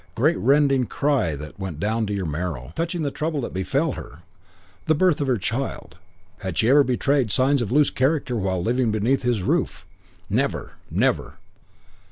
Great 0.15 0.37
rending 0.39 0.87
cry 0.87 1.35
that 1.35 1.59
went 1.59 1.79
down 1.79 2.07
to 2.07 2.13
your 2.15 2.25
marrow. 2.25 2.73
"Touching 2.75 3.03
the 3.03 3.11
trouble 3.11 3.39
that 3.41 3.53
befell 3.53 3.91
her, 3.91 4.23
the 4.87 4.95
birth 4.95 5.21
of 5.21 5.27
her 5.27 5.37
child 5.37 5.95
had 6.39 6.57
she 6.57 6.69
ever 6.69 6.83
betrayed 6.83 7.29
signs 7.29 7.61
of 7.61 7.71
loose 7.71 7.91
character 7.91 8.35
while 8.35 8.63
living 8.63 8.89
beneath 8.89 9.21
his 9.21 9.43
roof? 9.43 9.85
'Never! 10.27 10.71
Never!' 10.89 11.35